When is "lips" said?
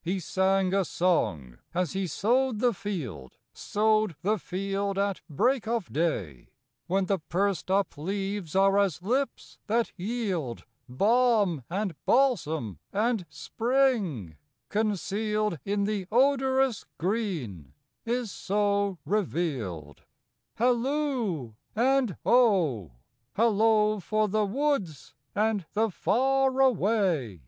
9.02-9.58